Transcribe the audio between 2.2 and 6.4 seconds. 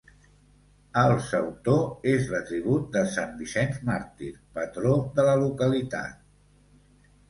l'atribut de sant Vicenç màrtir, patró de la localitat.